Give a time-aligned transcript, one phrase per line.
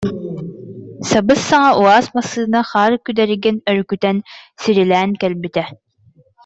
[1.09, 4.17] Сабыс-саҥа «УАЗ» массыына хаар күдэригин өрүкүтэн
[4.61, 5.63] сирилээн кэл- битэ